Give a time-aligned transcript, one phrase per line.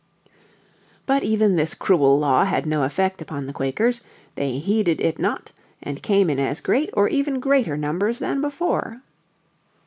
[1.05, 4.01] But even this cruel law had no effect upon the Quakers.
[4.33, 9.03] They heeded it not, and came in as great or even greater numbers than before.